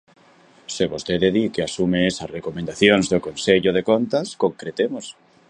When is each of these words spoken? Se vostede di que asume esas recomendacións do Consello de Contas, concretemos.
Se 0.75 0.85
vostede 0.93 1.27
di 1.35 1.43
que 1.53 1.65
asume 1.69 1.99
esas 2.11 2.31
recomendacións 2.37 3.05
do 3.11 3.19
Consello 3.27 3.71
de 3.73 3.83
Contas, 3.89 4.27
concretemos. 4.43 5.05